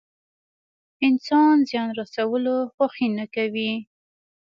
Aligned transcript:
انسان 1.07 1.55
زيان 1.69 1.89
رسولو 1.99 2.55
خوښي 2.73 3.07
نه 3.17 3.25
کوي. 3.35 3.71